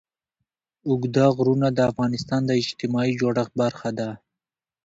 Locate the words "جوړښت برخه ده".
3.21-4.09